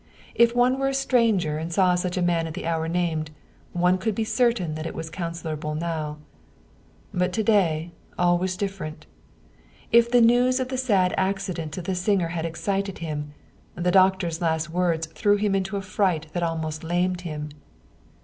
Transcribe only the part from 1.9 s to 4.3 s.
such a man at the hour named, one could be